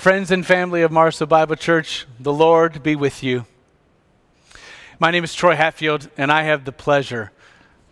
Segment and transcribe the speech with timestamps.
[0.00, 3.44] Friends and family of Marso Bible Church, the Lord be with you.
[4.98, 7.32] My name is Troy Hatfield, and I have the pleasure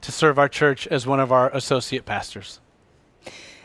[0.01, 2.61] to serve our church as one of our associate pastors.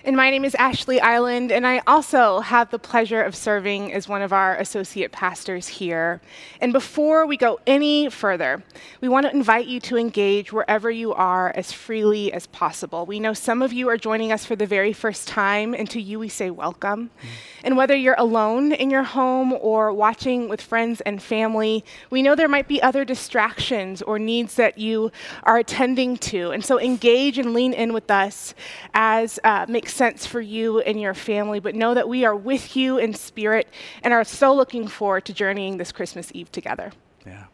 [0.06, 4.06] And my name is Ashley Island, and I also have the pleasure of serving as
[4.06, 6.20] one of our associate pastors here.
[6.60, 8.64] And before we go any further,
[9.00, 13.06] we want to invite you to engage wherever you are as freely as possible.
[13.06, 16.02] We know some of you are joining us for the very first time, and to
[16.02, 17.06] you we say welcome.
[17.06, 17.28] Mm-hmm.
[17.64, 22.36] And whether you're alone in your home or watching with friends and family, we know
[22.36, 26.52] there might be other distractions or needs that you are attending to.
[26.52, 28.54] And so engage and lean in with us
[28.94, 32.76] as uh, makes sense for you and your family, but know that we are with
[32.76, 33.68] you in spirit
[34.02, 36.92] and are so looking forward to journeying this Christmas Eve together.
[37.26, 37.46] Yeah.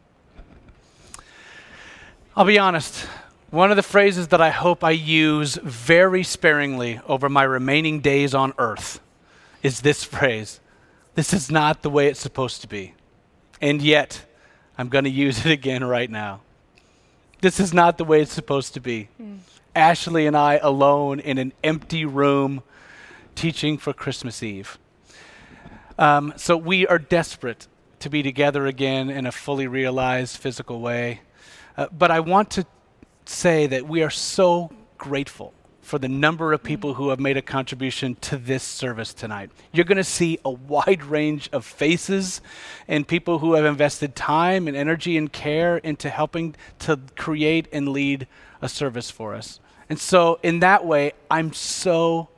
[2.35, 3.05] I'll be honest.
[3.51, 8.33] One of the phrases that I hope I use very sparingly over my remaining days
[8.33, 9.01] on earth
[9.63, 10.59] is this phrase
[11.15, 12.93] This is not the way it's supposed to be.
[13.61, 14.25] And yet,
[14.77, 16.41] I'm going to use it again right now.
[17.41, 19.09] This is not the way it's supposed to be.
[19.21, 19.39] Mm.
[19.79, 22.61] Ashley and I alone in an empty room
[23.33, 24.77] teaching for Christmas Eve.
[25.97, 27.67] Um, so we are desperate
[27.99, 31.21] to be together again in a fully realized physical way.
[31.77, 32.65] Uh, but I want to
[33.25, 37.41] say that we are so grateful for the number of people who have made a
[37.41, 39.49] contribution to this service tonight.
[39.71, 42.41] You're going to see a wide range of faces
[42.87, 47.89] and people who have invested time and energy and care into helping to create and
[47.89, 48.27] lead
[48.61, 49.59] a service for us.
[49.89, 52.29] And so, in that way, I'm so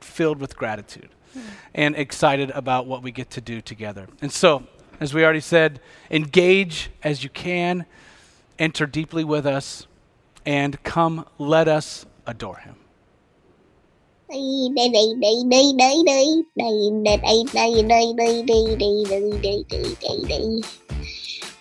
[0.00, 1.42] filled with gratitude mm.
[1.74, 4.08] and excited about what we get to do together.
[4.22, 4.64] And so,
[5.00, 7.84] as we already said, engage as you can,
[8.58, 9.86] enter deeply with us,
[10.46, 12.76] and come let us adore Him.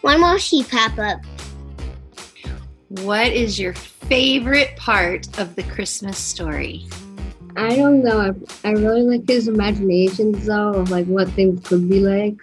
[0.01, 1.19] One more sheep pop up.
[2.89, 3.73] What is your
[4.07, 6.85] favorite part of the Christmas story?
[7.55, 8.19] I don't know.
[8.19, 12.35] I, I really like his imaginations though of like what things could be like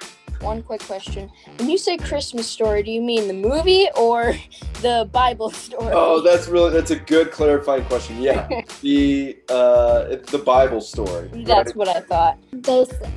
[0.43, 1.31] one quick question.
[1.59, 4.35] When you say Christmas story, do you mean the movie or
[4.83, 5.93] the Bible story?
[5.93, 8.21] Oh, that's really that's a good clarifying question.
[8.21, 8.49] Yeah,
[8.81, 11.31] the uh, the Bible story.
[11.33, 11.77] That's right?
[11.77, 12.39] what I thought.
[12.61, 13.09] Joseph.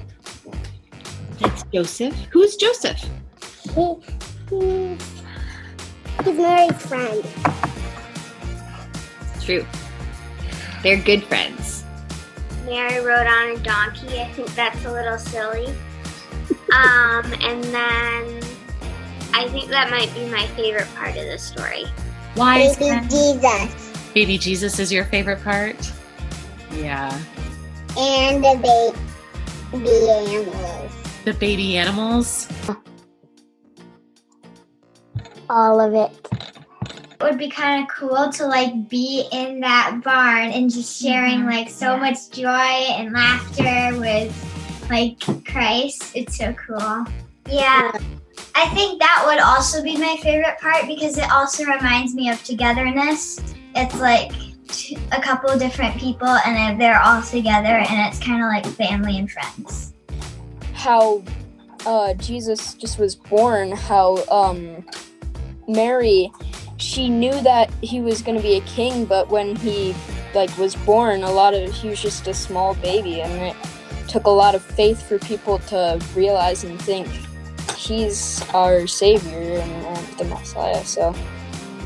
[1.40, 2.16] That's Joseph.
[2.32, 3.00] Who's Joseph?
[3.74, 3.96] He,
[4.50, 5.14] he's,
[6.24, 7.24] he's Mary's friend.
[9.44, 9.66] True.
[10.82, 11.84] They're good friends.
[12.66, 14.20] Mary rode on a donkey.
[14.20, 15.68] I think that's a little silly.
[16.74, 18.42] Um, and then
[19.34, 21.86] I think that might be my favorite part of the story.
[22.36, 22.74] Why?
[22.80, 23.94] Baby Jesus.
[24.14, 25.76] Baby Jesus is your favorite part?
[26.72, 27.20] Yeah.
[27.98, 28.96] And the
[29.72, 30.92] baby animals.
[31.26, 32.48] The baby animals?
[35.50, 36.12] All of it.
[37.24, 41.50] Would be kind of cool to like be in that barn and just sharing mm-hmm.
[41.50, 42.00] like so yeah.
[42.00, 46.12] much joy and laughter with like Christ.
[46.16, 47.06] It's so cool.
[47.50, 47.92] Yeah.
[48.56, 52.44] I think that would also be my favorite part because it also reminds me of
[52.44, 53.40] togetherness.
[53.76, 54.32] It's like
[55.12, 59.32] a couple different people and they're all together and it's kind of like family and
[59.32, 59.94] friends.
[60.74, 61.24] How
[61.86, 64.86] uh, Jesus just was born, how um,
[65.68, 66.32] Mary,
[66.84, 69.96] she knew that he was going to be a king, but when he
[70.36, 73.56] like was born, a lot of he was just a small baby, and it
[74.10, 77.08] took a lot of faith for people to realize and think
[77.78, 80.84] he's our savior and uh, the Messiah.
[80.84, 81.16] So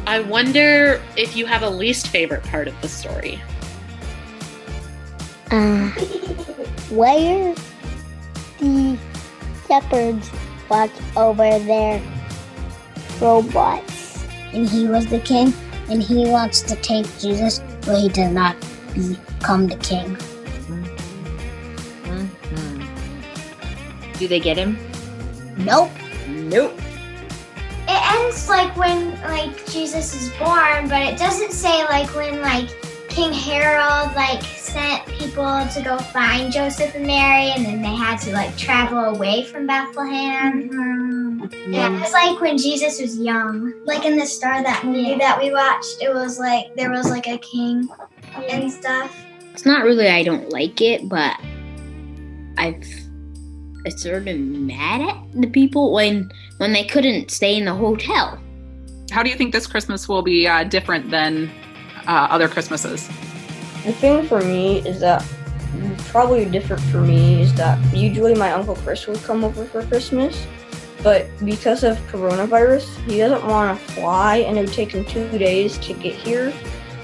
[0.07, 3.41] I wonder if you have a least favorite part of the story.
[5.51, 5.89] Uh,
[6.89, 7.55] where
[8.59, 8.97] the
[9.67, 10.31] shepherds
[10.69, 12.01] watch over their
[13.21, 13.96] robots,
[14.53, 15.53] and he was the king,
[15.89, 18.55] and he wants to take Jesus, but he does not
[18.93, 20.17] become the king.
[22.05, 22.83] Mm-hmm.
[24.17, 24.77] Do they get him?
[25.57, 25.91] Nope.
[26.27, 26.73] Nope.
[27.89, 32.69] It ends like when like Jesus is born, but it doesn't say like when like
[33.07, 34.43] King Harold like
[34.77, 38.99] sent people to go find Joseph and Mary, and then they had to like travel
[39.15, 40.69] away from Bethlehem.
[40.69, 41.73] Mm-hmm.
[41.73, 45.39] Yeah, it was like when Jesus was young, like in the Star that movie that
[45.39, 45.97] we watched.
[45.99, 47.89] It was like there was like a king
[48.49, 49.15] and stuff.
[49.53, 51.35] It's not really I don't like it, but
[52.59, 52.85] I've
[53.97, 58.39] sort of mad at the people when when they couldn't stay in the hotel.
[59.09, 61.49] How do you think this Christmas will be uh, different than
[62.05, 63.09] uh, other Christmases?
[63.87, 65.25] The thing for me is that
[66.09, 70.45] probably different for me is that usually my uncle Chris would come over for Christmas,
[71.01, 75.29] but because of coronavirus, he doesn't want to fly, and it would take him two
[75.37, 76.51] days to get here.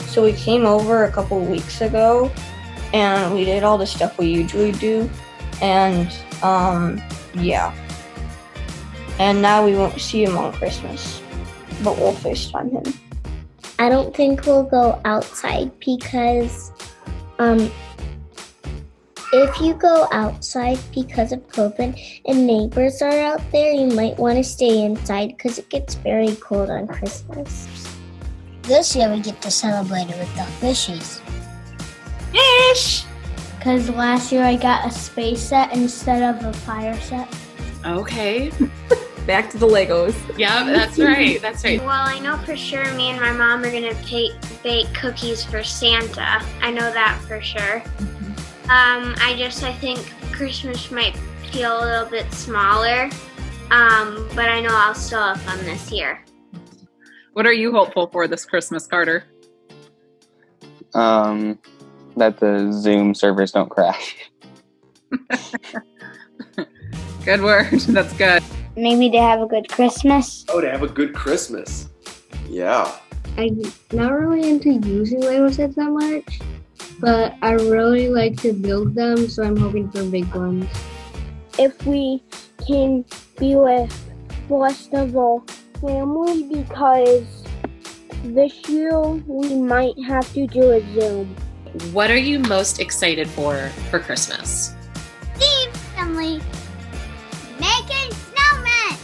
[0.07, 2.29] So we came over a couple weeks ago,
[2.93, 5.09] and we did all the stuff we usually do,
[5.61, 7.01] and um,
[7.33, 7.73] yeah.
[9.19, 11.21] And now we won't see him on Christmas,
[11.81, 12.93] but we'll FaceTime him.
[13.79, 16.72] I don't think we'll go outside because
[17.39, 17.71] um,
[19.33, 24.37] if you go outside because of COVID and neighbors are out there, you might want
[24.37, 27.67] to stay inside because it gets very cold on Christmas.
[28.61, 31.19] This year we get to celebrate it with the fishies.
[32.31, 33.05] Fish!
[33.57, 37.27] Because last year I got a space set instead of a fire set.
[37.85, 38.51] Okay.
[39.25, 40.15] Back to the Legos.
[40.37, 41.41] Yeah, that's right.
[41.41, 41.79] That's right.
[41.83, 44.33] Well, I know for sure me and my mom are gonna bake,
[44.63, 46.41] bake cookies for Santa.
[46.61, 47.83] I know that for sure.
[48.63, 49.99] Um, I just I think
[50.31, 51.15] Christmas might
[51.51, 53.09] feel a little bit smaller,
[53.71, 56.23] um, but I know I'll still have fun this year.
[57.33, 59.25] What are you hopeful for this Christmas, Carter?
[60.93, 61.59] Um,
[62.15, 64.15] that the Zoom servers don't crash.
[67.25, 67.71] Good word.
[67.71, 68.43] That's good.
[68.75, 70.43] Maybe to have a good Christmas.
[70.49, 71.87] Oh, to have a good Christmas.
[72.49, 72.93] Yeah.
[73.37, 76.39] I'm not really into using Lego sets that much,
[76.99, 80.69] but I really like to build them, so I'm hoping for big ones.
[81.57, 82.23] If we
[82.67, 83.05] can
[83.39, 83.91] be with
[84.47, 85.41] the rest of our
[85.81, 87.43] family because
[88.23, 91.35] this year we might have to do a Zoom.
[91.91, 94.75] What are you most excited for for Christmas?
[95.35, 96.39] Steve family
[97.59, 98.97] making snowmen.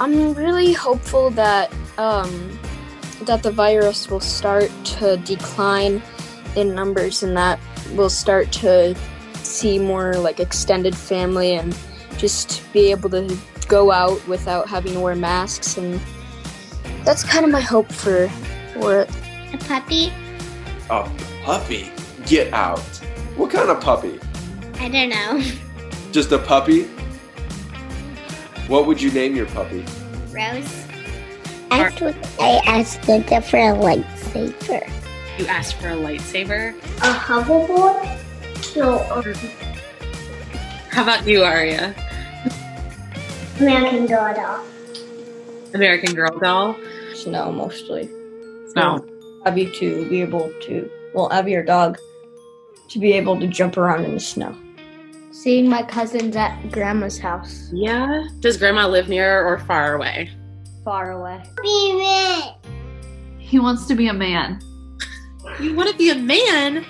[0.00, 2.58] I'm really hopeful that um,
[3.26, 6.02] that the virus will start to decline
[6.56, 7.58] in numbers and that
[7.92, 8.94] we'll start to
[9.34, 11.76] see more like extended family and
[12.16, 13.36] just be able to
[13.68, 16.00] go out without having to wear masks and
[17.04, 18.28] that's kind of my hope for
[18.74, 19.10] for it.
[19.52, 20.12] A puppy?
[20.90, 21.10] A
[21.42, 21.90] puppy?
[22.26, 22.80] Get out.
[23.36, 24.18] What kind of puppy?
[24.78, 25.42] I don't know.
[26.12, 26.84] Just a puppy?
[28.68, 29.84] What would you name your puppy?
[30.30, 30.81] Rose.
[31.80, 34.88] Actually, I asked Linda for a lightsaber.
[35.38, 36.74] You asked for a lightsaber.
[36.98, 38.18] A hoverboard?
[38.62, 39.34] So, um,
[40.90, 41.94] How about you, Aria?
[43.60, 44.64] American Girl doll.
[45.74, 46.76] American Girl doll.
[47.14, 48.08] Snow mostly.
[48.72, 49.06] Snow.
[49.46, 51.98] Abby to be able to, well, Abby or dog,
[52.90, 54.54] to be able to jump around in the snow.
[55.30, 57.70] Seeing my cousins at grandma's house.
[57.72, 58.28] Yeah.
[58.40, 60.30] Does grandma live near or far away?
[60.84, 61.42] Far away.
[61.62, 62.56] Baby.
[63.38, 64.60] He wants to be a man.
[65.60, 66.84] You want to be a man?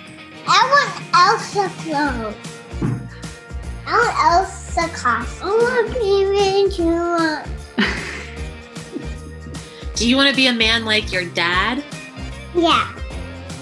[0.46, 2.36] I want Elsa clothes.
[3.86, 5.48] I want Elsa costume.
[5.48, 7.44] I want baby Juma.
[9.94, 11.84] Do you want to be a man like your dad?
[12.54, 12.92] Yeah.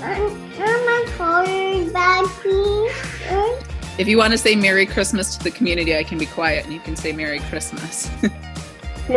[0.02, 3.66] Um, my toy bag, please.
[3.98, 6.72] If you want to say Merry Christmas to the community, I can be quiet and
[6.72, 8.08] you can say Merry Christmas.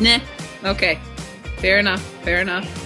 [0.00, 0.20] nah.
[0.64, 0.98] Okay.
[1.58, 2.02] Fair enough.
[2.22, 2.85] Fair enough.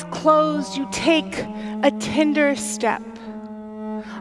[0.00, 1.38] Eyes closed, you take
[1.82, 3.02] a tender step.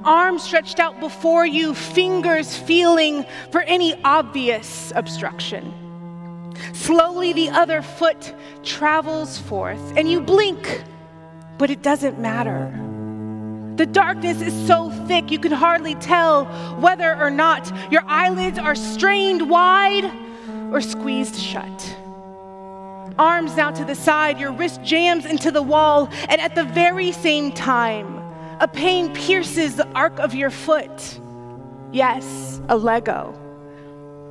[0.04, 5.74] Arms stretched out before you, fingers feeling for any obvious obstruction.
[6.74, 8.34] Slowly, the other foot
[8.64, 10.84] travels forth, and you blink,
[11.58, 12.72] but it doesn't matter.
[13.78, 16.46] The darkness is so thick you can hardly tell
[16.80, 20.12] whether or not your eyelids are strained wide
[20.72, 21.99] or squeezed shut
[23.20, 27.12] arms now to the side, your wrist jams into the wall, and at the very
[27.12, 28.18] same time,
[28.62, 31.20] a pain pierces the arc of your foot.
[31.92, 33.36] Yes, a Lego.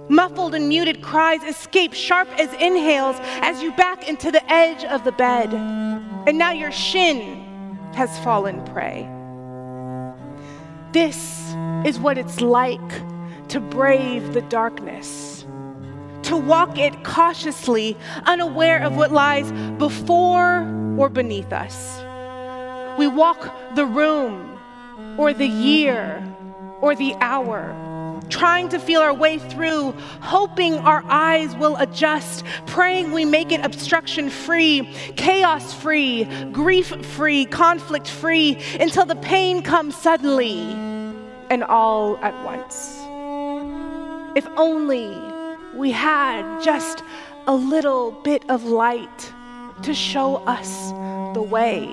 [0.08, 5.04] Muffled and muted cries escape sharp as inhales as you back into the edge of
[5.04, 5.52] the bed.
[5.52, 7.44] And now your shin
[7.94, 9.06] has fallen prey.
[10.92, 11.54] This
[11.84, 15.37] is what it's like to brave the darkness
[16.28, 20.60] to walk it cautiously, unaware of what lies before
[20.98, 22.02] or beneath us.
[22.98, 24.58] We walk the room,
[25.16, 26.22] or the year,
[26.82, 27.74] or the hour,
[28.28, 33.64] trying to feel our way through, hoping our eyes will adjust, praying we make it
[33.64, 40.60] obstruction free, chaos free, grief free, conflict free, until the pain comes suddenly
[41.48, 42.98] and all at once.
[44.36, 45.27] If only
[45.78, 47.04] we had just
[47.46, 49.32] a little bit of light
[49.82, 50.90] to show us
[51.34, 51.88] the way.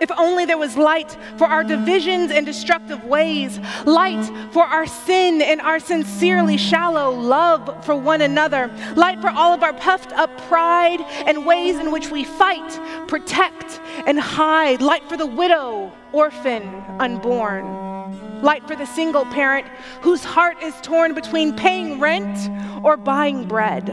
[0.00, 5.42] If only there was light for our divisions and destructive ways, light for our sin
[5.42, 10.30] and our sincerely shallow love for one another, light for all of our puffed up
[10.42, 16.62] pride and ways in which we fight, protect, and hide, light for the widow, orphan,
[16.98, 19.66] unborn, light for the single parent
[20.02, 22.50] whose heart is torn between paying rent
[22.84, 23.88] or buying bread,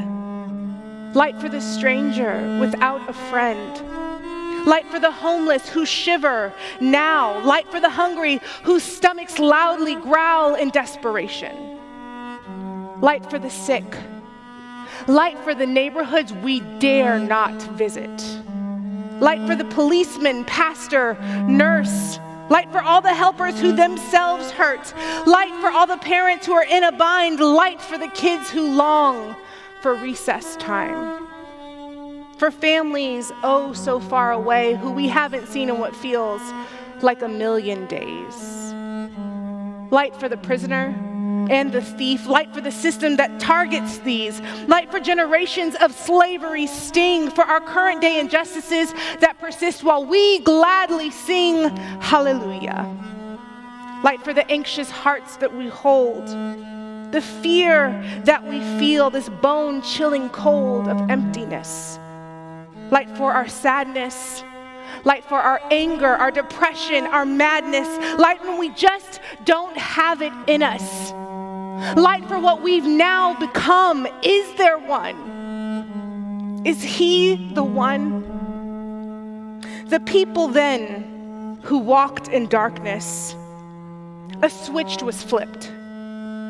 [1.15, 3.81] light for the stranger without a friend.
[4.65, 10.55] Light for the homeless who shiver now, light for the hungry whose stomachs loudly growl
[10.55, 11.55] in desperation,
[13.00, 13.86] light for the sick,
[15.07, 18.10] light for the neighborhoods we dare not visit,
[19.19, 21.15] light for the policeman, pastor,
[21.48, 22.19] nurse.
[22.50, 24.93] Light for all the helpers who themselves hurt.
[25.25, 27.39] Light for all the parents who are in a bind.
[27.39, 29.36] Light for the kids who long
[29.81, 31.25] for recess time
[32.38, 36.41] for families oh so far away who we haven't seen in what feels
[37.01, 38.74] like a million days.
[39.91, 40.93] Light for the prisoner
[41.49, 46.67] and the thief, light for the system that targets these, light for generations of slavery
[46.67, 52.91] sting, for our current day injustices that persist while we gladly sing hallelujah.
[54.03, 56.27] Light for the anxious hearts that we hold,
[57.11, 57.89] the fear
[58.25, 61.97] that we feel, this bone chilling cold of emptiness.
[62.91, 64.43] Light for our sadness,
[65.05, 67.87] light for our anger, our depression, our madness,
[68.19, 71.11] light when we just don't have it in us,
[71.96, 74.08] light for what we've now become.
[74.24, 76.63] Is there one?
[76.65, 78.22] Is He the one?
[79.88, 83.36] The people then who walked in darkness,
[84.42, 85.72] a switch was flipped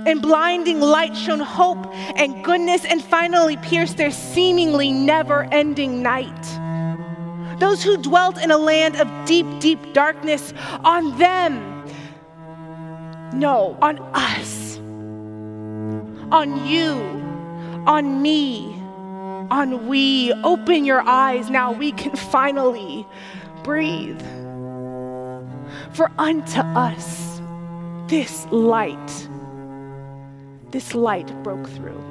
[0.06, 7.60] and blinding light shone hope and goodness and finally pierced their seemingly never ending night.
[7.60, 11.86] Those who dwelt in a land of deep, deep darkness, on them,
[13.34, 14.75] no, on us,
[16.32, 16.94] on you,
[17.88, 18.74] on me,
[19.52, 20.34] on we.
[20.44, 23.08] Open your eyes now, we can finally
[23.64, 24.22] breathe.
[25.94, 27.42] For unto us
[28.08, 29.28] this light
[30.76, 32.02] this light broke through.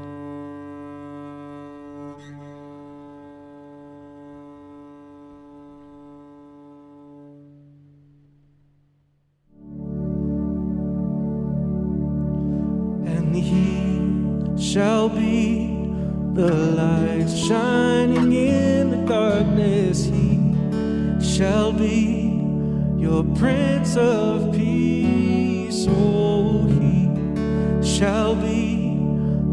[13.04, 13.83] And he
[14.64, 15.66] shall be
[16.33, 20.06] the light shining in the darkness.
[20.06, 20.54] He
[21.21, 22.40] shall be
[22.97, 25.87] your Prince of Peace.
[25.88, 28.97] Oh, he shall be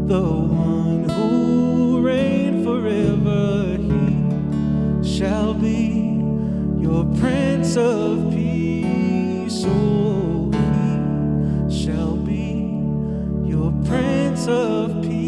[0.06, 3.76] the one who reign forever.
[3.76, 6.22] He shall be
[6.80, 9.62] your Prince of Peace.
[9.66, 10.01] Oh,
[13.92, 15.21] Prince of Peace.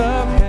[0.00, 0.39] Of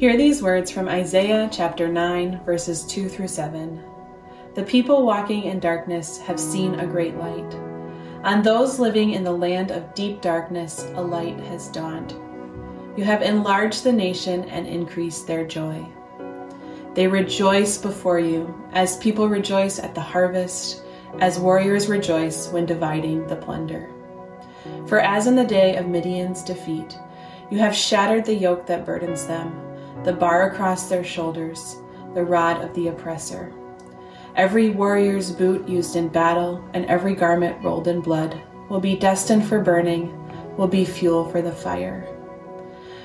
[0.00, 3.78] Hear these words from Isaiah chapter 9, verses 2 through 7.
[4.54, 7.54] The people walking in darkness have seen a great light.
[8.24, 12.14] On those living in the land of deep darkness, a light has dawned.
[12.96, 15.86] You have enlarged the nation and increased their joy.
[16.94, 20.82] They rejoice before you, as people rejoice at the harvest,
[21.18, 23.90] as warriors rejoice when dividing the plunder.
[24.86, 26.98] For as in the day of Midian's defeat,
[27.50, 29.69] you have shattered the yoke that burdens them,
[30.04, 31.76] the bar across their shoulders,
[32.14, 33.52] the rod of the oppressor.
[34.36, 39.46] Every warrior's boot used in battle and every garment rolled in blood will be destined
[39.46, 40.16] for burning,
[40.56, 42.08] will be fuel for the fire.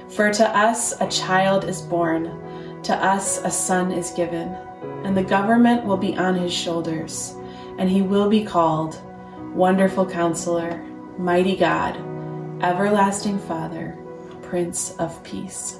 [0.09, 4.55] For to us a child is born, to us a son is given,
[5.03, 7.33] and the government will be on his shoulders,
[7.79, 9.01] and he will be called
[9.53, 10.83] Wonderful Counselor,
[11.17, 11.97] Mighty God,
[12.63, 13.97] Everlasting Father,
[14.43, 15.79] Prince of Peace.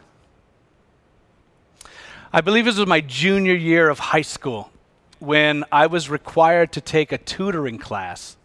[2.33, 4.71] I believe this was my junior year of high school
[5.19, 8.37] when I was required to take a tutoring class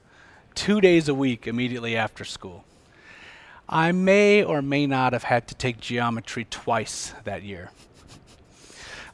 [0.57, 2.65] two days a week immediately after school.
[3.69, 7.71] I may or may not have had to take geometry twice that year.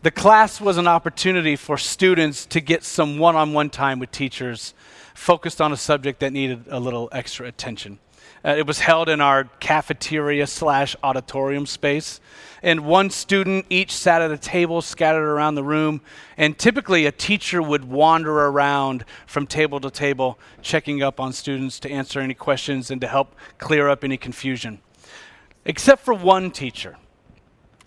[0.01, 4.11] The class was an opportunity for students to get some one on one time with
[4.11, 4.73] teachers
[5.13, 7.99] focused on a subject that needed a little extra attention.
[8.45, 12.21] Uh, it was held in our cafeteria slash auditorium space.
[12.63, 16.01] And one student each sat at a table scattered around the room.
[16.37, 21.79] And typically, a teacher would wander around from table to table, checking up on students
[21.81, 24.81] to answer any questions and to help clear up any confusion.
[25.65, 26.97] Except for one teacher.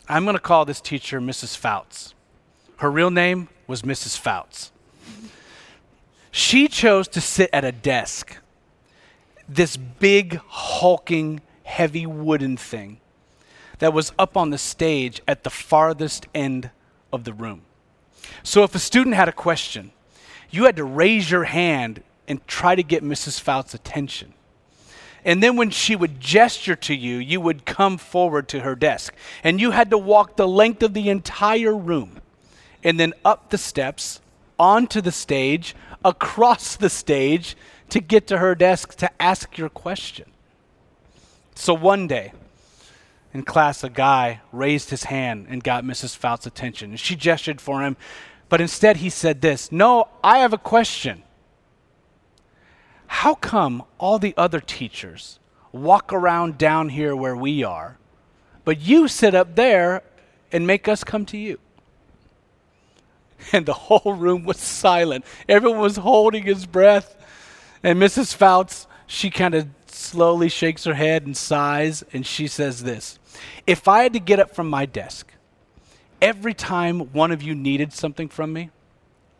[0.08, 1.58] I'm going to call this teacher Mrs.
[1.58, 2.13] Fouts.
[2.78, 4.18] Her real name was Mrs.
[4.18, 4.72] Fouts.
[6.32, 8.38] She chose to sit at a desk
[9.48, 13.00] this big, hulking, heavy wooden thing
[13.80, 16.70] that was up on the stage at the farthest end
[17.12, 17.62] of the room.
[18.44, 19.92] So if a student had a question,
[20.50, 23.40] you had to raise your hand and try to get Mrs.
[23.40, 24.34] Fouts' attention.
[25.24, 29.14] And then when she would gesture to you, you would come forward to her desk.
[29.44, 32.22] And you had to walk the length of the entire room
[32.84, 34.22] and then up the steps,
[34.60, 37.58] onto the stage, across the stage,
[37.89, 40.32] to get to her desk to ask your question.
[41.56, 42.34] So one day
[43.34, 46.15] in class, a guy raised his hand and got Mrs.
[46.15, 46.95] Fouts' attention.
[46.95, 47.98] She gestured for him,
[48.48, 51.24] but instead he said this No, I have a question.
[53.08, 55.39] How come all the other teachers
[55.71, 57.98] walk around down here where we are,
[58.63, 60.04] but you sit up there
[60.52, 61.60] and make us come to you?
[63.52, 65.26] And the whole room was silent.
[65.48, 67.14] Everyone was holding his breath.
[67.86, 68.34] And Mrs.
[68.34, 73.19] Fouts, she kind of slowly shakes her head and sighs, and she says this
[73.67, 75.32] If I had to get up from my desk
[76.19, 78.71] every time one of you needed something from me,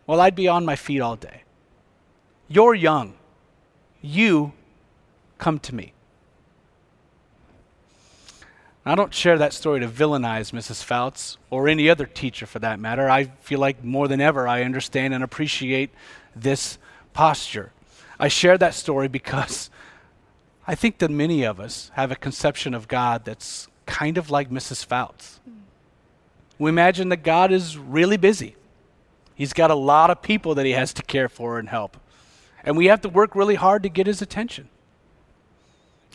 [0.05, 1.41] well, I'd be on my feet all day.
[2.47, 3.15] You're young.
[3.99, 4.53] You
[5.39, 5.93] come to me.
[8.86, 10.84] I don't share that story to villainize Mrs.
[10.84, 13.10] Fouts or any other teacher for that matter.
[13.10, 15.89] I feel like more than ever I understand and appreciate
[16.36, 16.77] this
[17.12, 17.71] posture.
[18.19, 19.69] I share that story because
[20.67, 24.49] I think that many of us have a conception of God that's kind of like
[24.49, 24.86] Mrs.
[24.86, 25.39] Fouts.
[26.58, 28.56] We imagine that God is really busy.
[29.36, 31.97] He's got a lot of people that he has to care for and help.
[32.63, 34.69] And we have to work really hard to get his attention.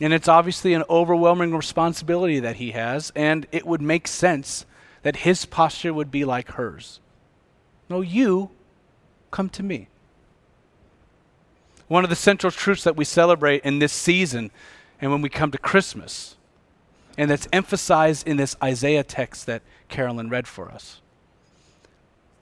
[0.01, 4.65] And it's obviously an overwhelming responsibility that he has, and it would make sense
[5.03, 6.99] that his posture would be like hers.
[7.87, 8.49] No, you
[9.29, 9.87] come to me
[11.91, 14.49] one of the central truths that we celebrate in this season
[15.01, 16.37] and when we come to Christmas,
[17.17, 21.01] and that's emphasized in this Isaiah text that Carolyn read for us,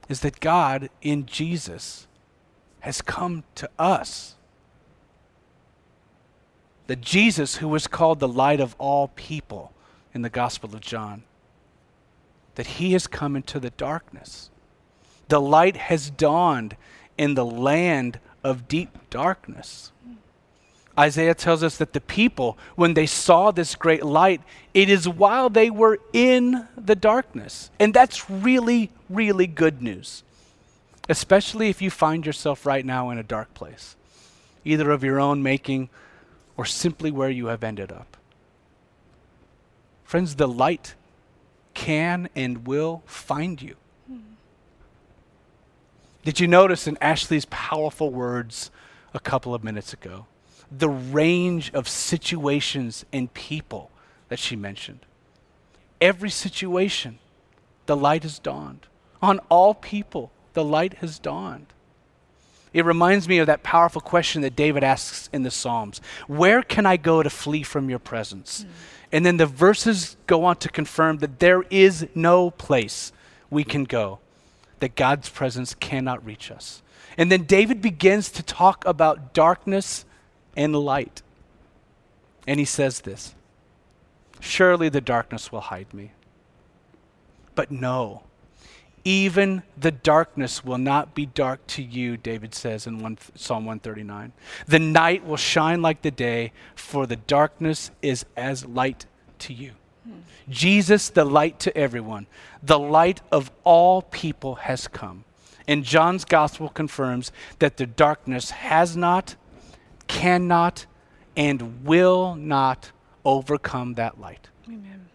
[0.07, 2.05] is that God in Jesus
[2.81, 4.35] has come to us.
[6.85, 9.73] That Jesus, who was called the light of all people
[10.13, 11.23] in the Gospel of John,
[12.53, 14.51] that he has come into the darkness.
[15.27, 16.77] The light has dawned
[17.17, 19.91] in the land of deep darkness.
[20.97, 24.41] Isaiah tells us that the people, when they saw this great light,
[24.73, 27.71] it is while they were in the darkness.
[27.79, 30.23] And that's really, really good news,
[31.07, 33.95] especially if you find yourself right now in a dark place,
[34.65, 35.89] either of your own making
[36.57, 38.17] or simply where you have ended up.
[40.03, 40.95] Friends, the light
[41.73, 43.75] can and will find you.
[46.23, 48.71] Did you notice in Ashley's powerful words
[49.13, 50.25] a couple of minutes ago?
[50.69, 53.89] The range of situations and people
[54.27, 54.99] that she mentioned.
[56.01, 57.19] Every situation,
[57.85, 58.87] the light has dawned.
[59.21, 61.67] On all people, the light has dawned.
[62.71, 66.85] It reminds me of that powerful question that David asks in the Psalms Where can
[66.85, 68.63] I go to flee from your presence?
[68.63, 68.67] Mm.
[69.11, 73.11] And then the verses go on to confirm that there is no place
[73.49, 74.19] we can go
[74.79, 76.81] that God's presence cannot reach us.
[77.17, 80.05] And then David begins to talk about darkness
[80.55, 81.21] and light.
[82.47, 83.35] And he says this
[84.39, 86.11] Surely the darkness will hide me.
[87.55, 88.23] But no,
[89.03, 94.33] even the darkness will not be dark to you, David says in one, Psalm 139.
[94.67, 99.05] The night will shine like the day, for the darkness is as light
[99.39, 99.73] to you.
[100.49, 102.27] Jesus, the light to everyone,
[102.63, 105.23] the light of all people has come.
[105.67, 109.35] And John's gospel confirms that the darkness has not,
[110.07, 110.87] cannot,
[111.37, 112.91] and will not
[113.23, 114.47] overcome that light.
[114.67, 115.09] Amen.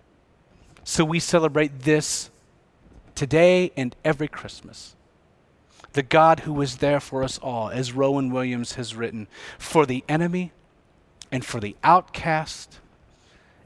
[0.84, 2.30] So we celebrate this
[3.14, 4.94] today and every Christmas.
[5.94, 9.26] The God who is there for us all, as Rowan Williams has written,
[9.58, 10.52] for the enemy
[11.32, 12.80] and for the outcast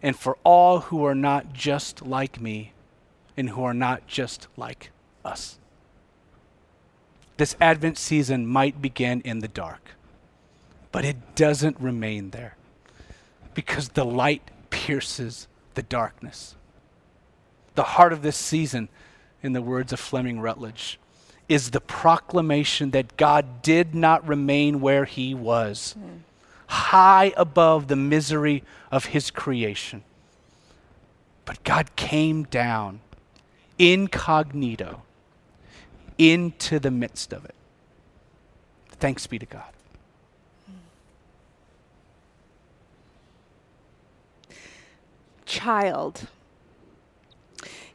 [0.02, 2.72] and for all who are not just like me
[3.36, 4.90] and who are not just like
[5.24, 5.58] us.
[7.36, 9.90] This Advent season might begin in the dark,
[10.90, 12.56] but it doesn't remain there
[13.54, 16.56] because the light pierces the darkness.
[17.74, 18.88] The heart of this season
[19.42, 20.98] in the words of Fleming Rutledge,
[21.48, 26.20] is the proclamation that God did not remain where he was, mm.
[26.68, 30.02] High above the misery of his creation.
[31.44, 33.00] But God came down
[33.78, 35.02] incognito
[36.16, 37.54] into the midst of it.
[38.92, 39.72] Thanks be to God.
[45.46, 46.26] Child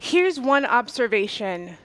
[0.04, 1.78] Here's one observation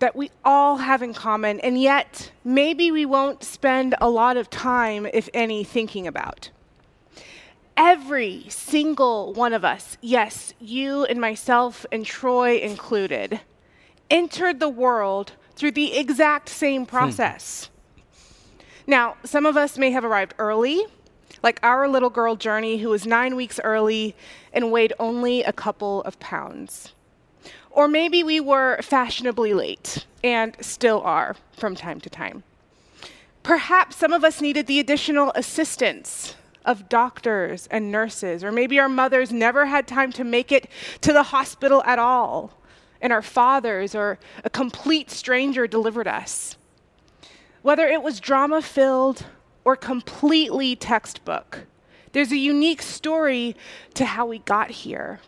[0.00, 4.50] that we all have in common, and yet maybe we won't spend a lot of
[4.50, 6.50] time, if any, thinking about.
[7.76, 13.40] Every single one of us, yes, you and myself and Troy included,
[14.10, 16.88] entered the world through the exact same hmm.
[16.88, 17.66] process.
[17.66, 18.10] Hmm.
[18.86, 20.82] Now, some of us may have arrived early,
[21.42, 24.16] like our little girl Journey, who was nine weeks early
[24.52, 26.94] and weighed only a couple of pounds.
[27.70, 32.42] Or maybe we were fashionably late and still are from time to time.
[33.42, 38.88] Perhaps some of us needed the additional assistance of doctors and nurses, or maybe our
[38.88, 40.68] mothers never had time to make it
[41.00, 42.52] to the hospital at all,
[43.00, 46.56] and our fathers or a complete stranger delivered us.
[47.62, 49.26] Whether it was drama filled
[49.64, 51.66] or completely textbook,
[52.12, 53.56] there's a unique story
[53.94, 55.20] to how we got here.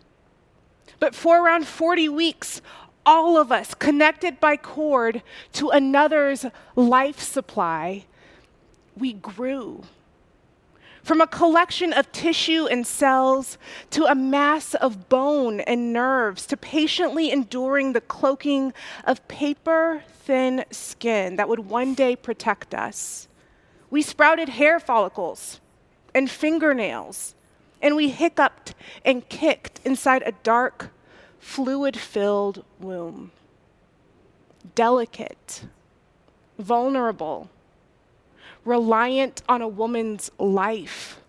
[1.03, 2.62] But for around 40 weeks,
[3.05, 5.24] all of us connected by cord
[5.55, 6.46] to another's
[6.76, 8.05] life supply,
[8.96, 9.82] we grew.
[11.03, 13.59] From a collection of tissue and cells
[13.90, 18.72] to a mass of bone and nerves to patiently enduring the cloaking
[19.03, 23.26] of paper thin skin that would one day protect us.
[23.90, 25.61] We sprouted hair follicles
[26.14, 27.34] and fingernails
[27.83, 28.74] and we hiccuped
[29.05, 30.91] and kicked inside a dark,
[31.39, 33.33] fluid filled womb.
[34.76, 35.64] Delicate,
[36.59, 37.51] vulnerable,
[38.64, 41.20] reliant on a woman's life.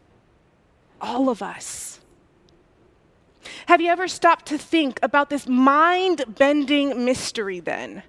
[1.01, 1.99] All of us.
[3.65, 8.03] Have you ever stopped to think about this mind bending mystery then?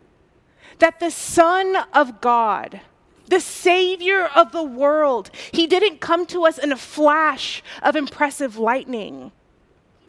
[0.79, 2.81] That the Son of God,
[3.29, 5.31] the Savior of the world.
[5.53, 9.33] He didn't come to us in a flash of impressive lightning.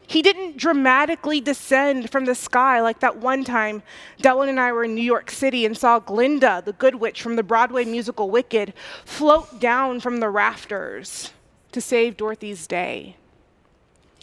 [0.07, 3.81] He didn't dramatically descend from the sky like that one time
[4.19, 7.35] Dylan and I were in New York City and saw Glinda, the good witch from
[7.35, 11.31] the Broadway musical Wicked, float down from the rafters
[11.71, 13.17] to save Dorothy's day.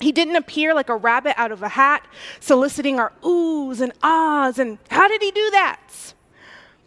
[0.00, 2.06] He didn't appear like a rabbit out of a hat,
[2.40, 4.58] soliciting our oohs and ahs.
[4.58, 5.80] And how did he do that?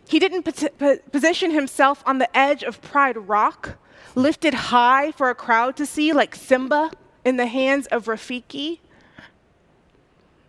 [0.08, 0.44] He didn't
[1.12, 3.78] position himself on the edge of Pride Rock,
[4.14, 6.92] lifted high for a crowd to see, like Simba
[7.24, 8.80] in the hands of Rafiki.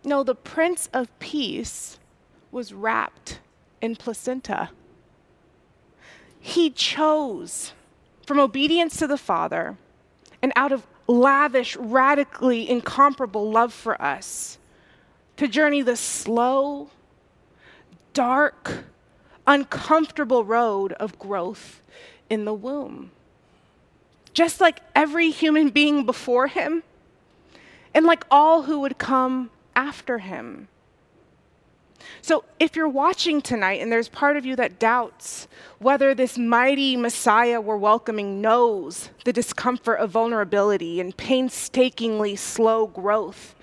[0.03, 1.97] No, the Prince of Peace
[2.51, 3.39] was wrapped
[3.81, 4.69] in placenta.
[6.39, 7.73] He chose
[8.25, 9.77] from obedience to the Father
[10.41, 14.59] and out of lavish, radically incomparable love for us
[15.37, 16.89] to journey the slow,
[18.13, 18.85] dark,
[19.47, 21.81] uncomfortable road of growth
[22.29, 23.11] in the womb.
[24.33, 26.83] Just like every human being before him,
[27.93, 30.67] and like all who would come after him.
[32.21, 35.47] So, if you're watching tonight and there's part of you that doubts
[35.79, 43.55] whether this mighty Messiah we're welcoming knows the discomfort of vulnerability and painstakingly slow growth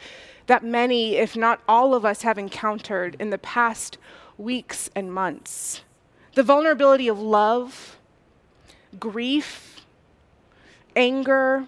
[0.47, 3.99] that many, if not all of us, have encountered in the past
[4.39, 5.83] weeks and months.
[6.35, 7.99] The vulnerability of love,
[8.99, 9.85] grief,
[10.97, 11.67] anger,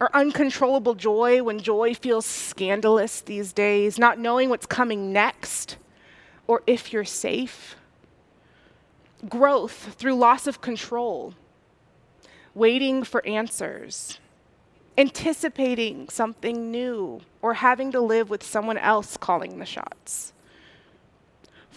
[0.00, 5.76] or uncontrollable joy when joy feels scandalous these days, not knowing what's coming next,
[6.46, 7.76] or if you're safe.
[9.28, 11.34] Growth through loss of control,
[12.54, 14.18] waiting for answers,
[14.98, 20.32] anticipating something new, or having to live with someone else calling the shots.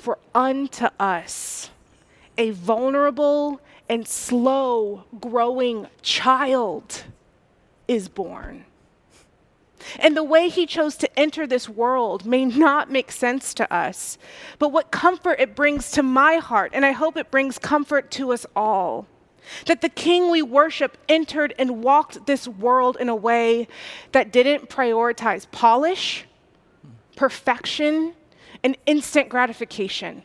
[0.06, 1.72] For unto us,
[2.38, 7.06] a vulnerable and slow growing child
[7.88, 8.66] is born.
[9.98, 14.20] And the way he chose to enter this world may not make sense to us,
[14.60, 18.32] but what comfort it brings to my heart, and I hope it brings comfort to
[18.32, 19.08] us all.
[19.66, 23.68] That the king we worship entered and walked this world in a way
[24.12, 26.26] that didn't prioritize polish,
[27.16, 28.14] perfection,
[28.66, 30.24] and instant gratification.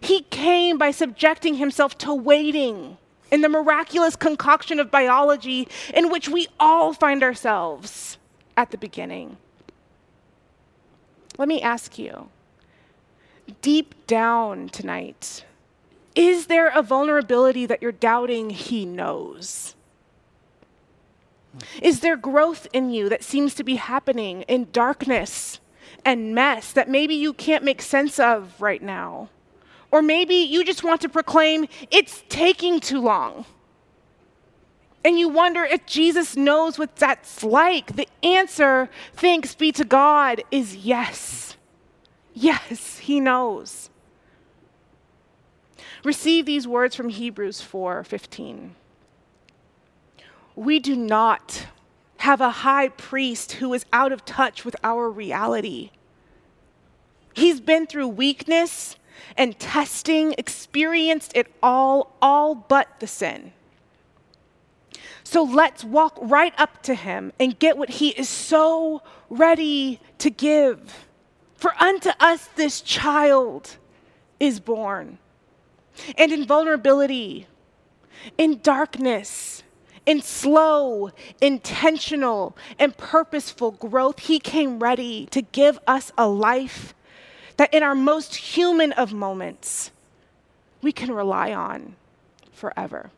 [0.00, 2.98] He came by subjecting himself to waiting
[3.32, 8.16] in the miraculous concoction of biology in which we all find ourselves
[8.56, 9.38] at the beginning.
[11.36, 12.28] Let me ask you
[13.60, 15.44] deep down tonight,
[16.14, 19.74] is there a vulnerability that you're doubting he knows?
[21.82, 25.58] Is there growth in you that seems to be happening in darkness
[26.06, 29.28] and mess that maybe you can't make sense of right now?
[29.90, 33.44] Or maybe you just want to proclaim, it's taking too long.
[35.04, 37.96] And you wonder if Jesus knows what that's like.
[37.96, 41.56] The answer, thanks be to God, is yes.
[42.32, 43.90] Yes, he knows.
[46.04, 48.74] Receive these words from Hebrews 4:15.
[50.54, 51.66] We do not
[52.18, 55.90] have a high priest who is out of touch with our reality.
[57.36, 58.96] He's been through weakness
[59.36, 63.52] and testing, experienced it all, all but the sin.
[65.22, 70.30] So let's walk right up to him and get what he is so ready to
[70.30, 71.06] give.
[71.56, 73.76] For unto us this child
[74.40, 75.18] is born.
[76.16, 77.48] And in vulnerability,
[78.38, 79.62] in darkness,
[80.06, 81.10] in slow,
[81.42, 86.94] intentional, and purposeful growth, he came ready to give us a life
[87.56, 89.90] that in our most human of moments,
[90.82, 91.96] we can rely on
[92.52, 93.10] forever.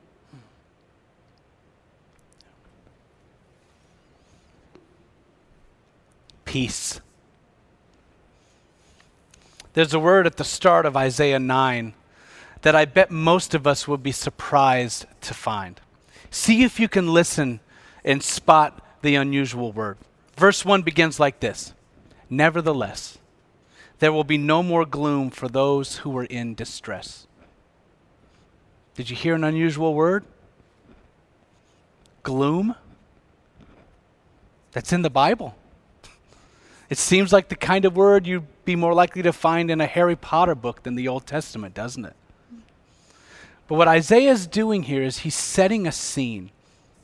[6.44, 7.00] Peace.
[9.74, 11.92] There's a word at the start of Isaiah 9
[12.62, 15.80] that I bet most of us would be surprised to find.
[16.30, 17.60] See if you can listen
[18.04, 19.98] and spot the unusual word.
[20.36, 21.74] Verse 1 begins like this
[22.30, 23.18] Nevertheless,
[23.98, 27.26] there will be no more gloom for those who are in distress.
[28.94, 30.24] Did you hear an unusual word?
[32.22, 32.74] Gloom?
[34.72, 35.54] That's in the Bible.
[36.90, 39.86] It seems like the kind of word you'd be more likely to find in a
[39.86, 42.14] Harry Potter book than the Old Testament, doesn't it?
[43.66, 46.50] But what Isaiah is doing here is he's setting a scene.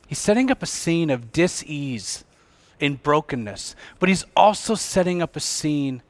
[0.07, 2.23] He's setting up a scene of dis-ease
[2.79, 6.01] in brokenness, but he's also setting up a scene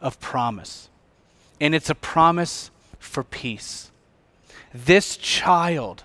[0.00, 0.88] of promise.
[1.60, 3.90] And it's a promise for peace.
[4.72, 6.04] This child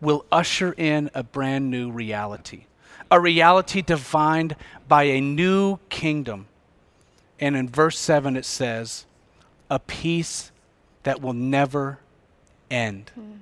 [0.00, 2.66] will usher in a brand new reality,
[3.10, 4.54] a reality defined
[4.86, 6.46] by a new kingdom.
[7.40, 9.06] And in verse 7, it says,
[9.70, 10.50] a peace
[11.02, 11.98] that will never
[12.70, 13.10] end.
[13.18, 13.38] Mm.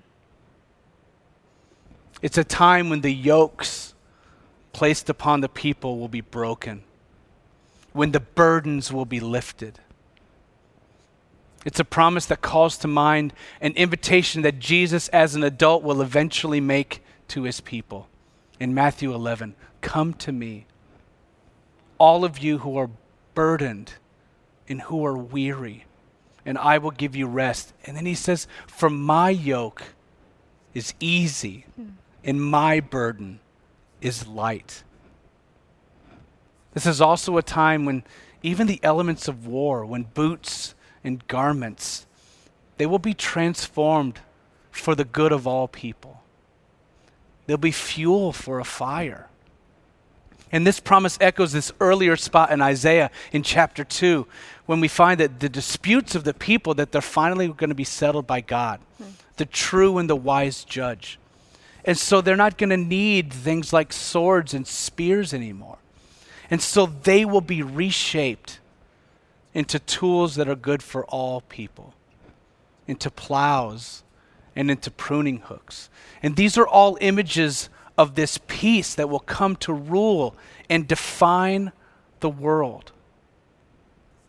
[2.23, 3.95] It's a time when the yokes
[4.73, 6.83] placed upon the people will be broken
[7.97, 9.81] when the burdens will be lifted.
[11.65, 16.03] It's a promise that calls to mind an invitation that Jesus, as an adult, will
[16.03, 18.09] eventually make to his people.
[18.61, 20.67] In Matthew 11, come to me,
[21.99, 22.91] all of you who are
[23.35, 23.95] burdened
[24.69, 25.87] and who are weary,
[26.45, 27.73] and I will give you rest.
[27.85, 29.83] And then he says, For my yoke
[30.75, 31.89] is easy, hmm.
[32.23, 33.41] and my burden
[34.01, 34.85] is light.
[36.77, 38.05] This is also a time when
[38.43, 42.05] even the elements of war, when boots and garments,
[42.77, 44.21] they will be transformed
[44.71, 46.21] for the good of all people.
[47.47, 49.31] They'll be fuel for a fire.
[50.53, 54.27] And this promise echoes this earlier spot in Isaiah in chapter 2
[54.67, 57.85] when we find that the disputes of the people that they're finally going to be
[57.85, 58.81] settled by God,
[59.39, 61.19] the true and the wise judge.
[61.87, 65.79] And so they're not going to need things like swords and spears anymore.
[66.51, 68.61] And so they will be reshaped
[69.55, 71.95] into tools that are good for all people,
[72.87, 74.03] into plows
[74.55, 75.91] and into pruning hooks.
[76.23, 77.69] And these are all images
[77.99, 80.37] of this peace that will come to rule
[80.69, 81.73] and define
[82.21, 82.93] the world.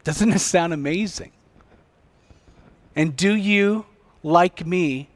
[0.04, 1.32] Doesn't it sound amazing?
[2.96, 3.86] And do you,
[4.24, 5.10] like me,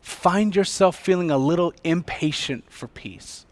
[0.00, 3.43] find yourself feeling a little impatient for peace?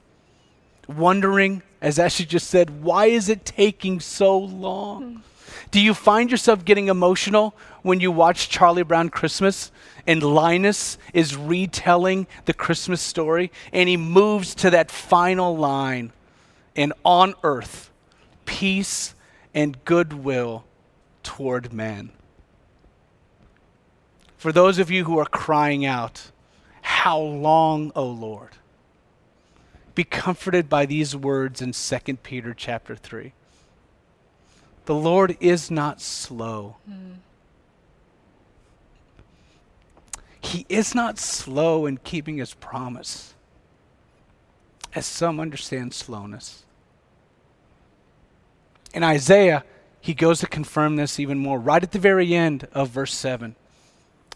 [0.88, 5.22] Wondering, as Ashley just said, why is it taking so long?
[5.70, 9.70] Do you find yourself getting emotional when you watch Charlie Brown Christmas
[10.06, 16.12] and Linus is retelling the Christmas story and he moves to that final line
[16.76, 17.90] and on earth,
[18.44, 19.14] peace
[19.54, 20.64] and goodwill
[21.22, 22.10] toward men?
[24.36, 26.32] For those of you who are crying out,
[26.82, 28.56] How long, O Lord?
[29.94, 33.32] Be comforted by these words in 2 Peter chapter 3.
[34.86, 36.76] The Lord is not slow.
[36.90, 37.16] Mm.
[40.40, 43.34] He is not slow in keeping his promise,
[44.94, 46.64] as some understand slowness.
[48.92, 49.64] In Isaiah,
[50.00, 53.54] he goes to confirm this even more, right at the very end of verse 7.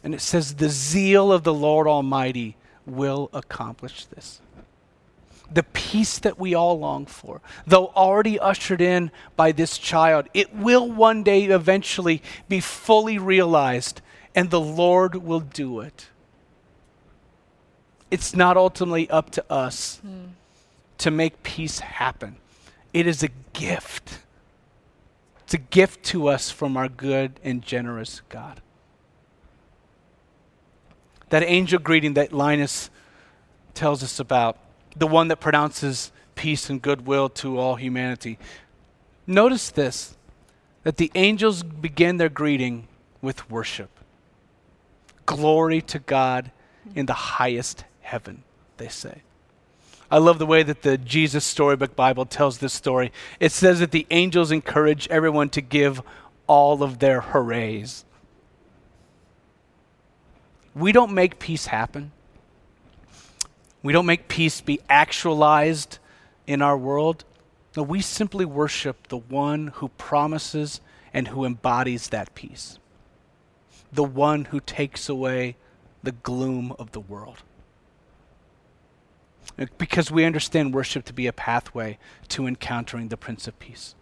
[0.04, 4.40] And it says, The zeal of the Lord Almighty will accomplish this
[5.50, 10.54] the peace that we all long for, though already ushered in by this child, it
[10.54, 14.00] will one day eventually be fully realized,
[14.34, 16.08] and the Lord will do it.
[18.10, 20.28] It's not ultimately up to us mm.
[20.98, 22.36] to make peace happen,
[22.92, 24.20] it is a gift.
[25.44, 28.60] It's a gift to us from our good and generous God.
[31.28, 32.90] That angel greeting that Linus
[33.72, 34.58] tells us about
[34.98, 38.38] the one that pronounces peace and goodwill to all humanity.
[39.26, 40.16] Notice this
[40.84, 42.86] that the angels begin their greeting
[43.20, 43.90] with worship.
[45.24, 46.52] Glory to God
[46.94, 48.44] in the highest heaven,
[48.76, 49.22] they say.
[50.08, 53.10] I love the way that the Jesus Storybook Bible tells this story.
[53.40, 56.00] It says that the angels encourage everyone to give
[56.46, 58.04] all of their hoorays.
[60.76, 62.12] We don't make peace happen.
[63.86, 66.00] We don't make peace be actualized
[66.44, 67.24] in our world.
[67.76, 70.80] No, we simply worship the one who promises
[71.14, 72.80] and who embodies that peace,
[73.92, 75.54] the one who takes away
[76.02, 77.44] the gloom of the world.
[79.78, 81.96] Because we understand worship to be a pathway
[82.30, 83.94] to encountering the Prince of Peace.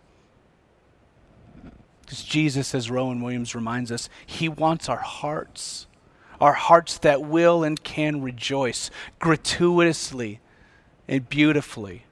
[2.01, 5.89] Because Jesus, as Rowan Williams reminds us, he wants our hearts
[6.41, 10.41] our hearts that will and can rejoice gratuitously
[11.09, 12.05] and beautifully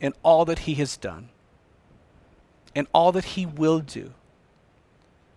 [0.00, 1.28] in all that He has done,
[2.74, 4.14] in all that He will do,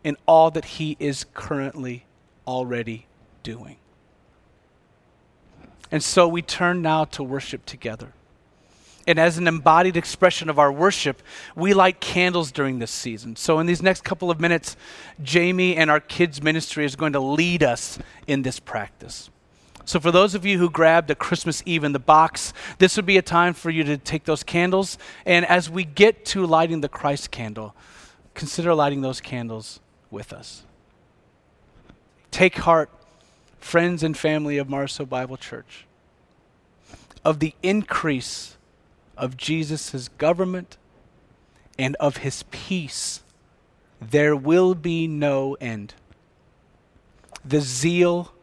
[0.03, 2.05] in all that He is currently
[2.47, 3.05] already
[3.43, 3.77] doing.
[5.91, 8.13] And so we turn now to worship together.
[9.07, 11.21] And as an embodied expression of our worship,
[11.55, 13.35] we light candles during this season.
[13.35, 14.77] So, in these next couple of minutes,
[15.23, 17.97] Jamie and our kids' ministry is going to lead us
[18.27, 19.29] in this practice.
[19.85, 23.05] So, for those of you who grabbed a Christmas Eve in the box, this would
[23.05, 24.97] be a time for you to take those candles.
[25.25, 27.75] And as we get to lighting the Christ candle,
[28.35, 29.79] consider lighting those candles
[30.11, 30.63] with us.
[32.29, 32.89] Take heart,
[33.59, 35.85] friends and family of Mars Hill Bible Church,
[37.25, 38.57] of the increase
[39.21, 40.77] of Jesus' government
[41.77, 43.23] and of his peace,
[44.01, 45.93] there will be no end.
[47.45, 48.33] The zeal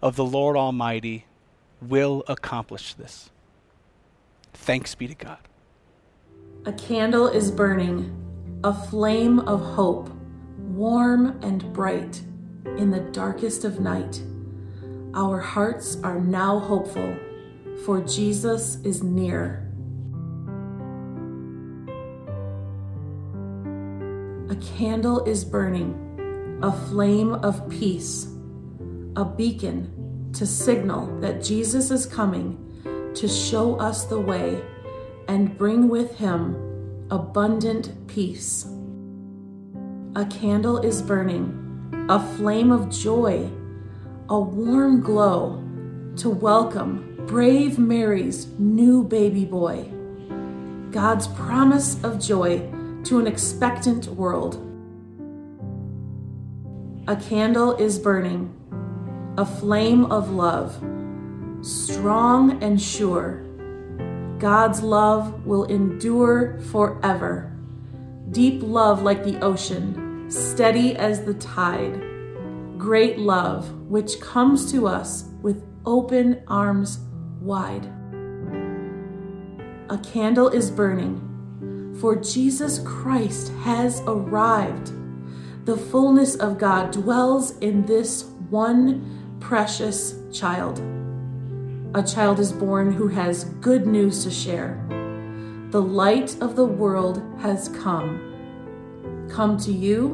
[0.00, 1.26] of the Lord Almighty
[1.82, 3.30] will accomplish this.
[4.54, 5.38] Thanks be to God.
[6.64, 8.14] A candle is burning,
[8.62, 10.10] a flame of hope,
[10.58, 12.22] warm and bright
[12.76, 14.22] in the darkest of night.
[15.14, 17.16] Our hearts are now hopeful,
[17.84, 19.69] for Jesus is near.
[24.50, 28.26] A candle is burning, a flame of peace,
[29.14, 32.58] a beacon to signal that Jesus is coming
[33.14, 34.60] to show us the way
[35.28, 38.66] and bring with him abundant peace.
[40.16, 43.48] A candle is burning, a flame of joy,
[44.28, 45.62] a warm glow
[46.16, 49.88] to welcome brave Mary's new baby boy.
[50.90, 52.68] God's promise of joy
[53.04, 54.66] to an expectant world.
[57.08, 58.54] A candle is burning,
[59.36, 60.74] a flame of love,
[61.62, 63.46] strong and sure.
[64.38, 67.56] God's love will endure forever.
[68.30, 72.00] Deep love like the ocean, steady as the tide.
[72.78, 77.00] Great love which comes to us with open arms
[77.40, 77.86] wide.
[79.88, 81.29] A candle is burning
[82.00, 84.92] for Jesus Christ has arrived.
[85.66, 90.78] The fullness of God dwells in this one precious child.
[91.94, 94.82] A child is born who has good news to share.
[95.70, 99.28] The light of the world has come.
[99.30, 100.12] Come to you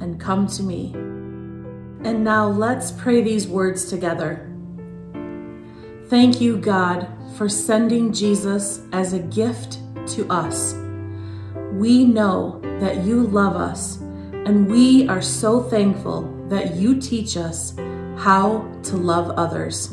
[0.00, 0.92] and come to me.
[2.04, 4.48] And now let's pray these words together.
[6.08, 10.74] Thank you, God, for sending Jesus as a gift to us.
[11.72, 17.76] We know that you love us, and we are so thankful that you teach us
[18.16, 19.88] how to love others.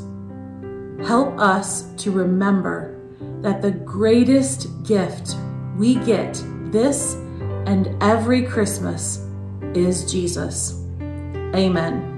[1.05, 2.99] Help us to remember
[3.41, 5.36] that the greatest gift
[5.78, 6.41] we get
[6.72, 7.16] this
[7.66, 9.26] and every Christmas
[9.74, 10.82] is Jesus.
[11.55, 12.09] Amen.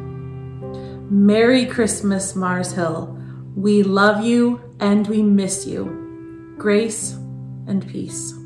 [1.09, 3.17] Merry Christmas, Mars Hill.
[3.55, 6.55] We love you and we miss you.
[6.57, 7.17] Grace
[7.67, 8.44] and peace.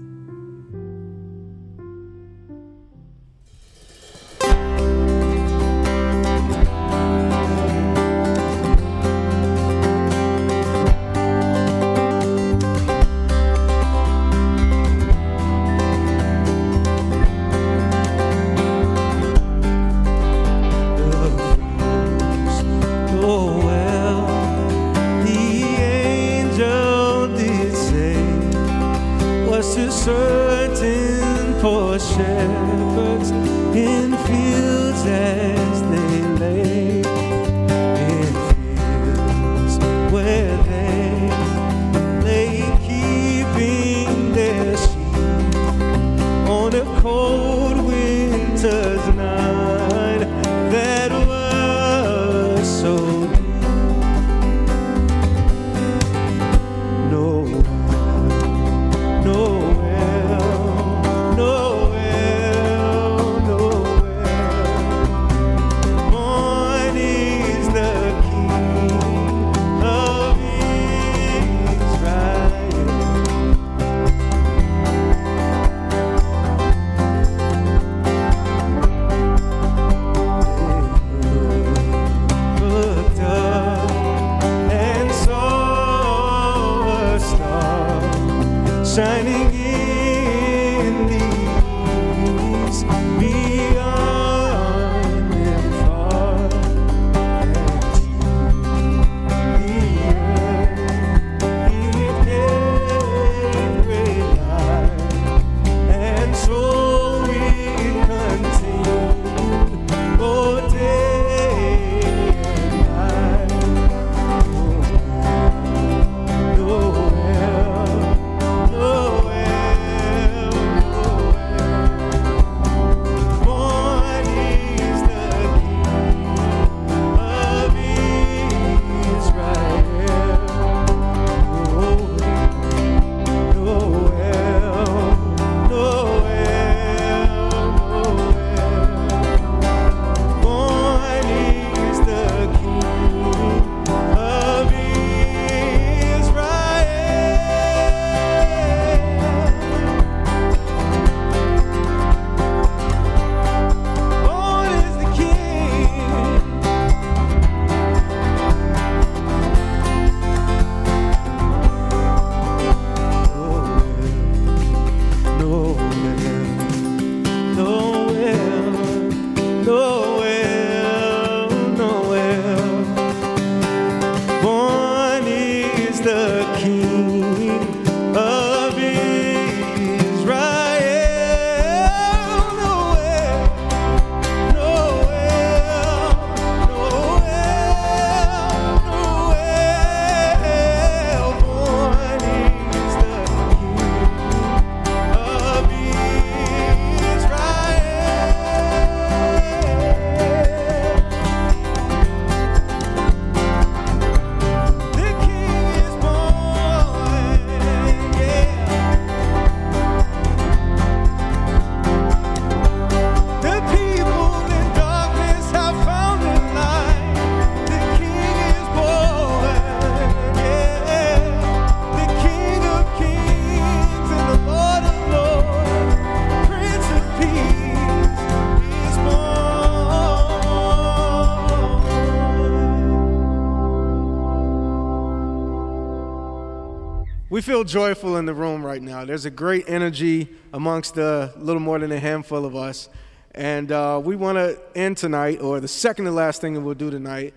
[237.40, 239.06] We feel joyful in the room right now.
[239.06, 242.90] There's a great energy amongst a little more than a handful of us.
[243.34, 246.74] And uh, we want to end tonight, or the second to last thing that we'll
[246.74, 247.34] do tonight,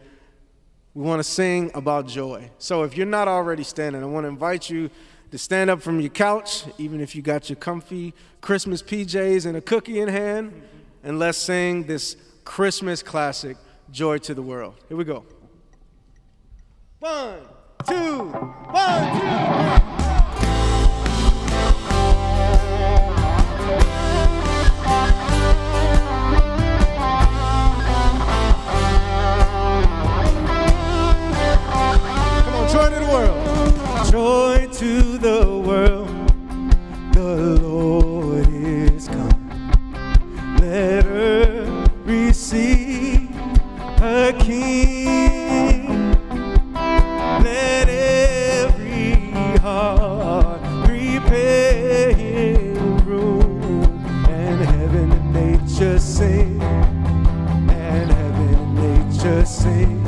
[0.95, 2.51] we want to sing about joy.
[2.59, 4.91] So if you're not already standing, I want to invite you
[5.31, 9.57] to stand up from your couch, even if you got your comfy Christmas PJs and
[9.57, 10.53] a cookie in hand,
[11.05, 13.57] and let's sing this Christmas classic,
[13.93, 14.75] Joy to the World.
[14.89, 15.25] Here we go.
[16.99, 17.39] One,
[17.87, 18.25] two,
[18.71, 19.29] one, two,
[20.39, 20.93] three.
[32.45, 34.11] Come on, joy to the world.
[34.11, 36.12] Joy to the world.
[59.65, 60.02] Nature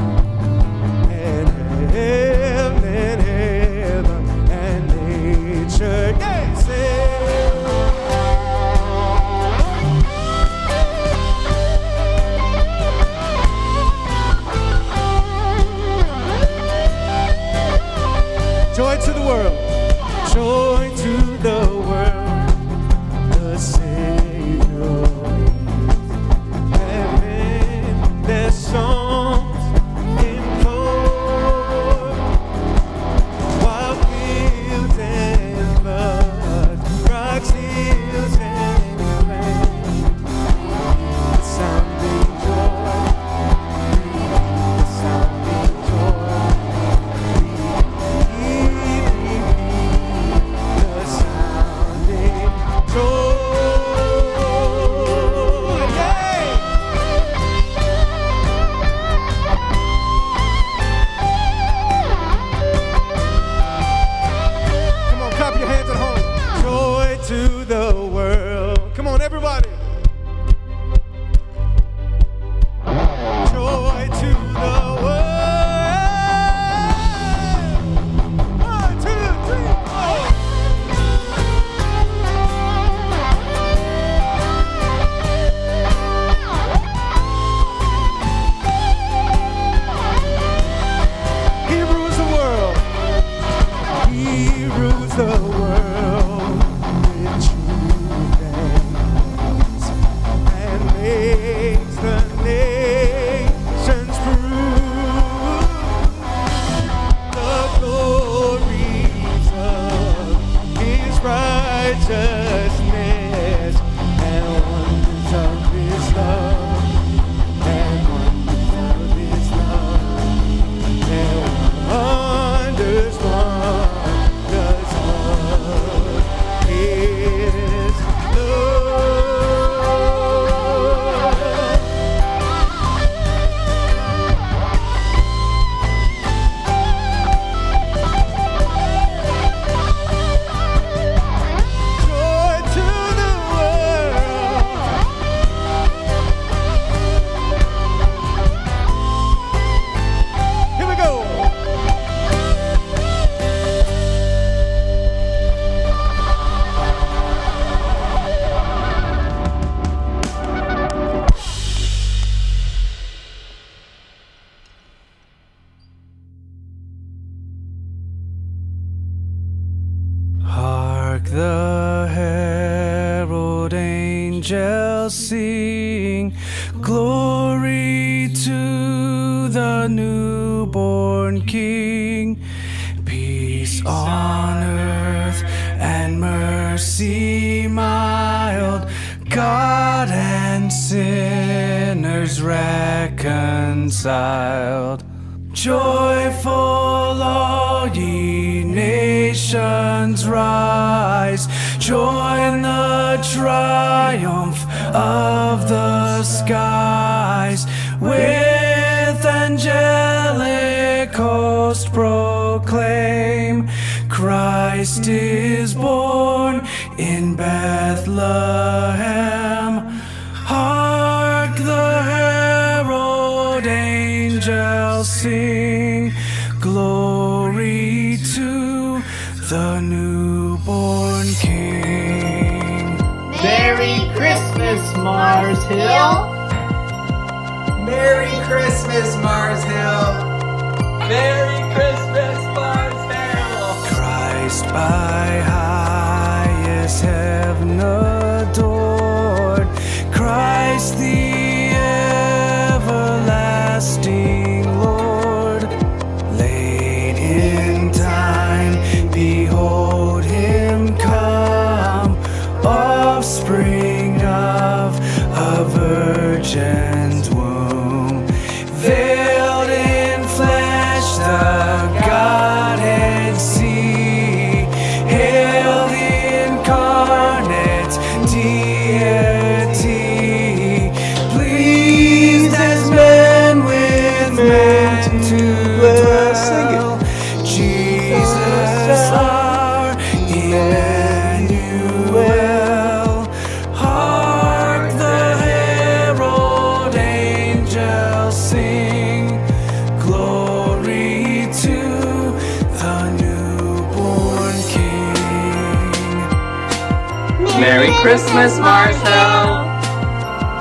[308.34, 309.64] Christmas, Mars Hill.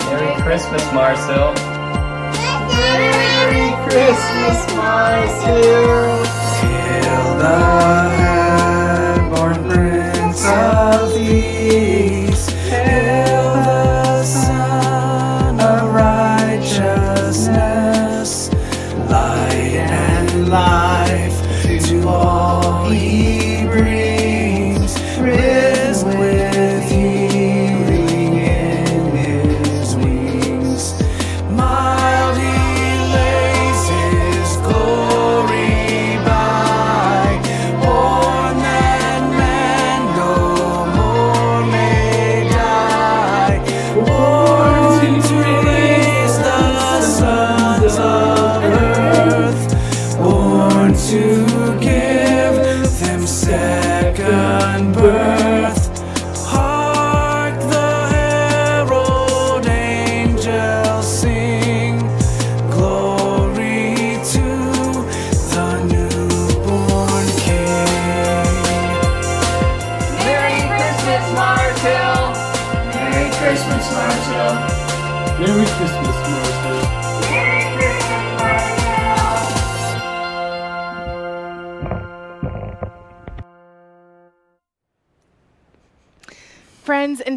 [0.05, 1.53] Merry Christmas, Mars Hill.
[2.69, 6.23] Merry Christmas, Mars Hill.
[6.61, 8.02] Hail the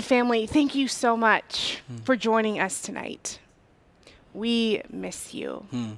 [0.07, 1.99] family, thank you so much hmm.
[1.99, 3.41] for joining us tonight.
[4.33, 5.67] We miss you.
[5.71, 5.93] Hmm.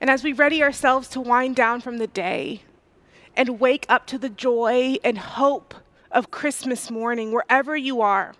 [0.00, 2.62] And as we ready ourselves to wind down from the day
[3.34, 5.74] and wake up to the joy and hope
[6.10, 8.34] of Christmas morning, wherever you are,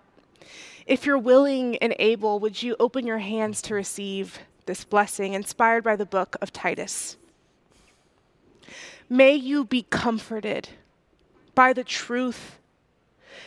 [0.86, 5.82] if you're willing and able, would you open your hands to receive this blessing inspired
[5.82, 7.16] by the book of Titus?
[9.08, 10.68] May you be comforted
[11.54, 12.58] by the truth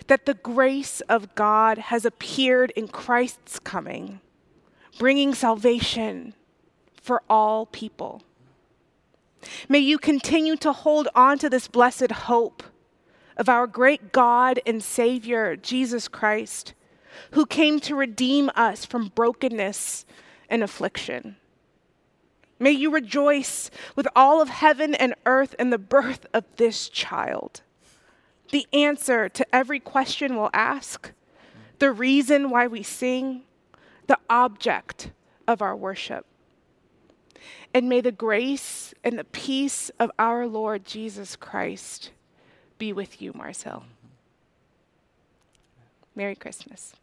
[0.10, 4.20] that the grace of God has appeared in Christ's coming,
[4.98, 6.34] bringing salvation
[7.00, 8.24] for all people.
[9.70, 12.64] May you continue to hold on to this blessed hope
[13.38, 16.74] of our great God and Savior, Jesus Christ,
[17.32, 20.08] who came to redeem us from brokenness
[20.50, 21.36] and affliction.
[22.58, 27.62] May you rejoice with all of heaven and earth in the birth of this child
[28.52, 31.12] the answer to every question we'll ask,
[31.80, 33.44] the reason why we sing,
[34.08, 35.12] the object
[35.48, 36.26] of our worship.
[37.74, 42.12] And may the grace and the peace of our Lord Jesus Christ
[42.78, 43.84] be with you, Mars Hill.
[46.16, 46.94] Merry Christmas.